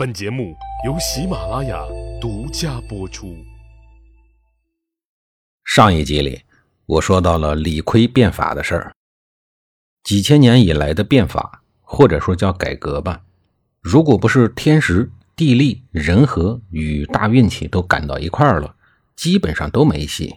[0.00, 0.56] 本节目
[0.86, 1.78] 由喜马拉雅
[2.22, 3.36] 独家播出。
[5.62, 6.40] 上一集里，
[6.86, 8.94] 我说到了李悝变法的事儿。
[10.02, 13.20] 几千年以来的变法，或者说叫改革吧，
[13.82, 18.74] 如果不是天时、地利、人和与大运气都赶到一块儿了，
[19.14, 20.36] 基本上都没戏。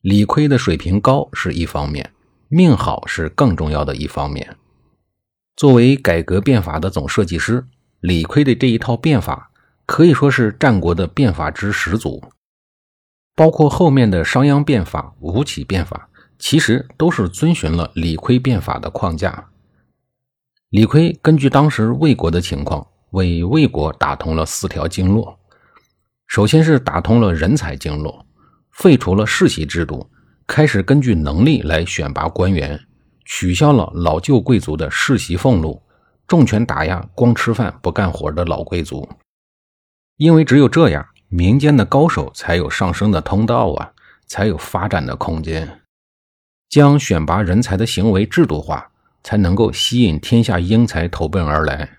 [0.00, 2.12] 李悝的水平高是一方面，
[2.46, 4.56] 命好是更重要的一方面。
[5.56, 7.66] 作为改革变法的总设计师，
[8.00, 9.50] 李悝的这一套变法
[9.86, 12.22] 可以说是战国的变法之始祖。
[13.34, 19.48] 包括后面的商鞅变法、吴起变法，其实都是遵循了李悝变法的框架。
[20.70, 25.38] 李悝根据当时魏国的情况，为魏国打通了四条经络。
[26.26, 28.24] 首先是打通了人才经络，
[28.72, 30.08] 废除了世袭制度，
[30.46, 32.78] 开始根据能力来选拔官员。
[33.24, 35.80] 取消了老旧贵族的世袭俸禄，
[36.30, 39.08] 重拳打压光吃饭不干活的老贵族。
[40.16, 43.92] 因为只有这样，民间的高手才有上升的通道啊，
[44.28, 45.80] 才有发展的空间。
[46.68, 48.92] 将选拔人才的行为制度化，
[49.24, 51.98] 才能够吸引天下英才投奔而来。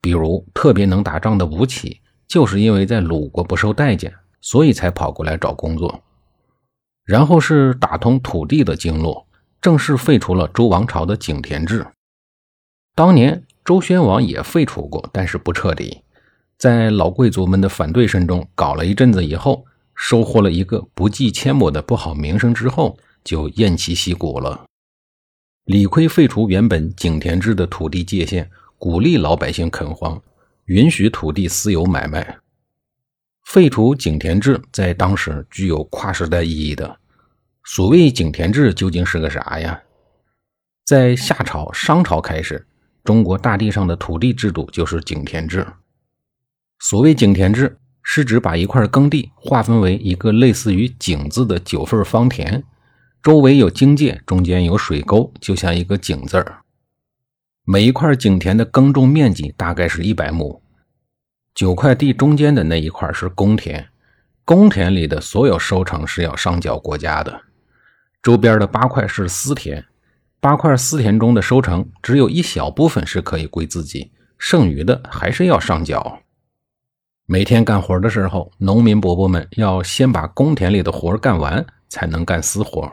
[0.00, 6.02] 比如特别能打仗的吴起，就是因为在鲁国不受待见，所以才跑过来找工作。
[7.04, 9.26] 然后是打通土地的经络。
[9.60, 11.86] 正式废除了周王朝的井田制。
[12.94, 16.02] 当年周宣王也废除过，但是不彻底，
[16.58, 24.64] 在老贵族们的反对声中搞了一阵子以后，收获了一个不计阡陌的不好名声之后，就偃旗息鼓了。
[25.66, 30.20] 李悝废除原本井田制的土地界限，鼓励老百姓垦荒，
[30.64, 32.38] 允许土地私有买卖。
[33.44, 36.96] 废除井田制在当时具有跨时代意义的。
[37.64, 39.80] 所谓井田制究竟是个啥呀？
[40.84, 42.66] 在夏朝、商朝开始，
[43.04, 45.66] 中国大地上的土地制度就是井田制。
[46.78, 52.64] 所谓井田制，是指把一块耕地划分为一个类似于井字的九份方田，
[53.22, 56.60] 周围有荆界，中间有水沟，就像一个井字儿。
[57.64, 60.60] 每一块井田的耕种面积大概是一百亩，
[61.54, 63.88] 九块地中间的那一块是公田，
[64.44, 67.42] 公田里的所有收成是要上缴国家的。
[68.20, 69.84] 周边的八块是私田，
[70.42, 76.18] 八块私田中的收成只有一小部分是可以归自己，剩余的还是要上缴。
[77.26, 82.90] 每天干活的时候，农民伯伯们要先把公田里的活干完，才能干私活。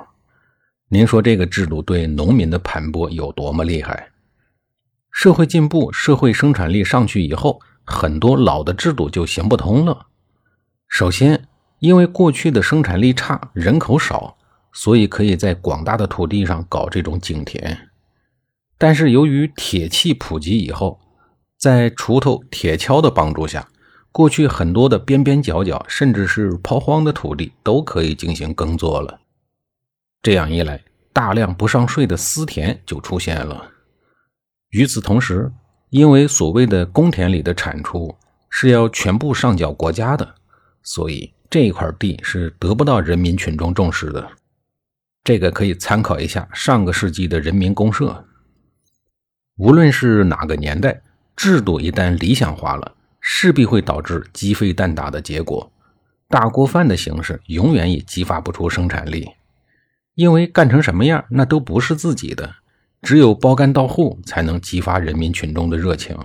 [0.90, 4.10] 您说这个制度对农民的盘剥有多么厉害？
[5.10, 10.06] 社会进步，社会生产力上去以后，很多老的制度就行不通了。
[10.88, 11.48] 首先，
[11.80, 14.38] 因为过去的生产力差，人口少。
[14.72, 17.90] 所以可以在广大的土地上搞这种井田，
[18.78, 21.00] 但是由于铁器普及以后，
[21.57, 23.68] 在锄头、铁锹的帮助下，
[24.12, 29.19] 过去很多的边边角角，甚至是抛荒的土地都可以进行耕作了。
[30.22, 30.81] 这样一来，
[31.12, 33.72] 大量不上税的私田就出现了。
[34.69, 35.51] 与此同时，
[35.90, 38.16] 因为所谓的公田里的产出
[38.50, 40.36] 是要全部上缴国家的，
[40.84, 44.30] 所以这块地是得不到人民群众重视的。
[45.24, 48.25] 这个可以参考一下上个世纪的人民公社。
[49.57, 51.02] 无论是哪个年代，
[51.35, 55.72] 制度一旦理想化了，势必会导致鸡飞蛋打的结果。
[56.28, 59.30] 大锅饭的形式永远也激发不出生产力，
[60.16, 62.56] 因为干成什么样那都不是自己的，
[63.01, 66.18] 只有包干到户才能激发人民群众的热情。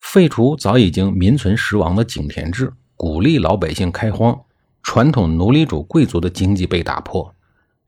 [0.00, 4.40] 废除早已经名存实亡的井田制，鼓励老百姓开荒，
[4.82, 7.34] 传统奴隶主贵族的经济被打破。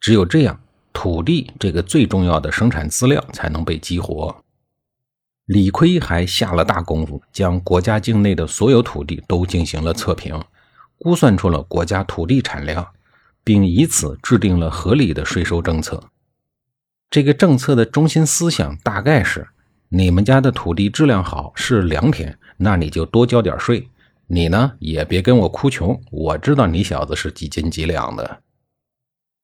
[0.00, 0.58] 只有这样，
[0.92, 4.34] 土地这个最重要的生产资料才能被激活。
[5.44, 10.42] 李逵还下了大功夫，将国家境内的所有土地都进行了测评，
[10.98, 12.86] 估算出了国家土地产量，
[13.42, 16.02] 并以此制定了合理的税收政策。
[17.10, 19.48] 这个政策的中心思想大概是：
[19.88, 23.88] 你们家的土地质量好，是良田，那你就多交点税。
[24.28, 28.40] 你呢，也别跟我哭穷，我知道你小子是几斤几两的。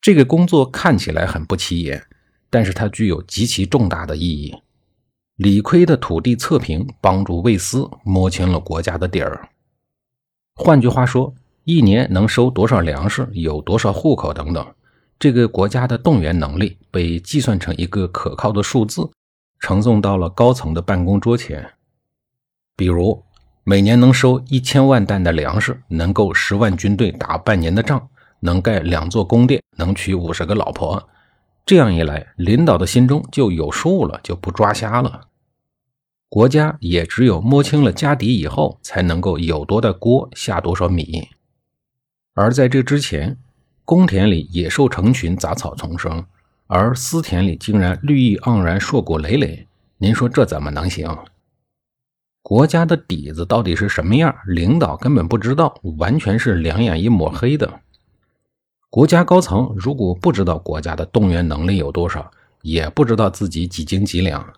[0.07, 2.01] 这个工作看起来很不起眼，
[2.49, 4.55] 但是它具有极其重大的意义。
[5.35, 9.49] 李逵的土地测评帮助魏斯摸清了国家的底儿。
[10.55, 14.65] 换句话说，一年能收多少粮食，有多少户口等等，
[15.19, 19.11] 这个国家的动员能力被计算成一个可靠的数字，
[19.59, 21.69] 呈送到了高层的办公桌前。
[22.77, 23.25] 比如，
[23.65, 28.09] 每年能收一千万担的粮食，能够十万军队打半年的仗。
[28.41, 31.09] 能盖两座宫殿，能娶五十个老婆，
[31.65, 35.29] 这样一来，领导的心中就有数了，就不抓瞎了。
[36.29, 41.29] 国家也只有摸清了家底以后，才能够有多大锅下多少米。
[42.35, 43.39] 而在这之前，
[43.85, 46.25] 公田里野兽成群，杂草丛生，
[46.67, 49.67] 而私田里竟然绿意盎然，硕果累累。
[49.99, 51.17] 您说这怎么能行？
[52.43, 54.35] 国家的底子到底是什么样？
[54.47, 57.81] 领导根本不知道，完全是两眼一抹黑的。
[58.89, 62.31] 国家高层如果不知道国家的动员能力有多少，
[62.63, 64.55] 也不知道自己几斤几两，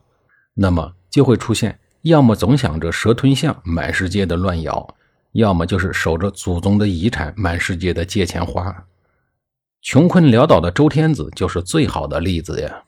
[0.54, 4.94] 那么就会出现要么总想着蛇吞象，满世界的乱咬，
[5.32, 8.84] 要么就是守着祖宗的遗产，满世界的借钱花。
[9.80, 12.84] 穷困潦倒的周天子就是最好的例子呀。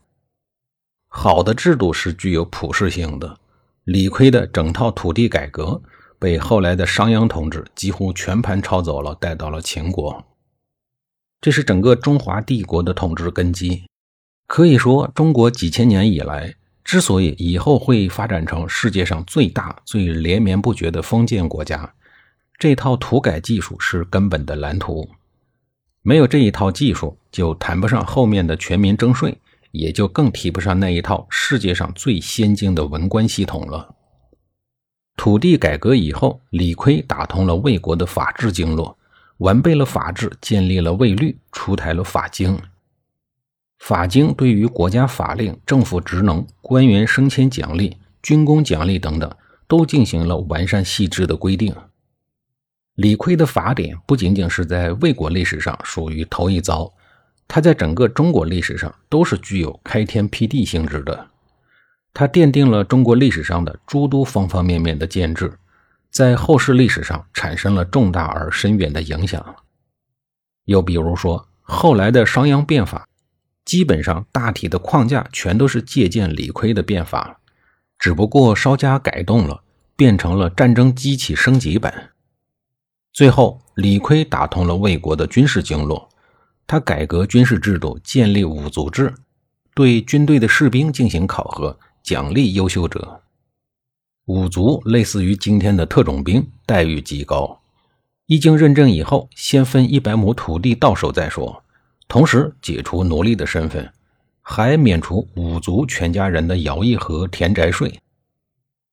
[1.08, 3.36] 好的制度是具有普适性的。
[3.84, 5.82] 李悝的整套土地改革
[6.18, 10.24] 被后来的商鞅同志几乎全盘抄走了，带到了秦国。
[11.40, 13.84] 这是整个中华帝国的统治根基。
[14.46, 16.54] 可以说，中国几千年以来
[16.84, 21.94] 之所以以后会发展成世界上最大、最连绵不绝的封建国家，
[22.58, 25.08] 这套土改技术是根本的蓝图。
[26.02, 29.38] 没有这一套技术，就谈不上后面的全民征税。
[29.72, 33.94] 也就更提不上那一套世界上最先进的文官系统了。
[35.16, 38.98] 土地改革以后，李悝打通了魏国的法治经络，
[39.40, 42.58] 完备了法制，建立了魏律，出台了法经。
[43.78, 49.34] 法经对于国家法令、政府职能、官员升迁奖励、军功奖励等等，
[49.66, 51.74] 都进行了完善细致的规定。
[52.96, 56.92] 李悝的法典不仅仅是在魏国历史上属于头一遭。
[57.48, 61.28] 它在整个中国历史上都是具有开天辟地性质的，
[62.12, 65.58] 它奠定了中国历史上的诸多方方面面的建制，
[66.10, 69.54] 在后世历史上产生了重大而深远的影响。
[70.64, 73.06] 又比如说，后来的商鞅变法，
[73.64, 77.40] 基本上大体的框架全都是借鉴李悝的变法，
[77.98, 79.62] 只不过稍加改动了，
[79.96, 82.10] 变成了战争机器升级版。
[83.12, 86.08] 最后，李悝打通了魏国的军事经络。
[86.66, 89.12] 他改革军事制度，建立五族制，
[89.74, 93.22] 对军队的士兵进行考核，奖励优秀者。
[94.30, 97.60] 五族类似于今天的特种兵，待遇极高。
[98.26, 101.64] 一经认证以后，先分一百亩土地到手再说，
[102.06, 103.92] 同时解除奴隶的身份，
[104.40, 107.98] 还免除五族全家人的徭役和田宅税，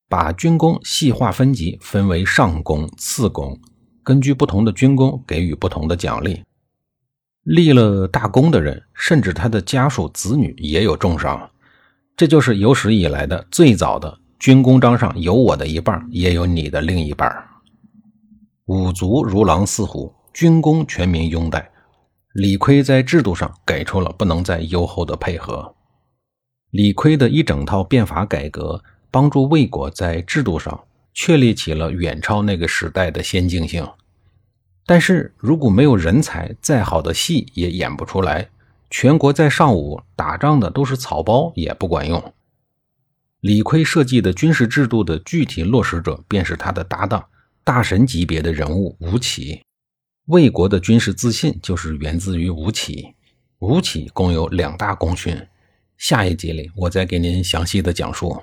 [0.10, 3.62] 把军功细化分级，分为上功、次功，
[4.02, 6.42] 根据不同的军功给予不同的奖励。
[7.44, 11.48] 立了大功的人，甚至他的家属子女也有重赏，
[12.16, 17.32] 这就是有史以来的最早的军功章上有我的一半，也有你的另一半。
[18.66, 21.72] 五族如狼似虎，军功全民拥戴。
[22.34, 25.74] 李悝在制度上给出了不能再优厚的配合。
[26.70, 30.84] 李悝的一整套变法改革，帮助魏国在制度上
[31.16, 33.88] 确立起了远超那个时代的先进性。
[34.86, 38.50] 但是如果没有人才，再好的戏也演不出来。
[38.92, 42.34] 全国在上午打仗的都是草包，也不管用。
[43.42, 47.24] 李悝设计的军事制度的具体落实者，便是他的搭档，
[47.64, 49.62] 大神级别的人物吴起。
[50.26, 53.14] 魏国的军事自信就是源自于吴起。
[53.60, 55.40] 吴起共有两大功勋，
[55.98, 58.42] 下一集里我再给您详细的讲述。